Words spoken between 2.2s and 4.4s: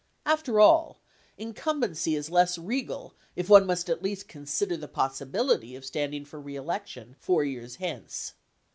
less regal if one must at least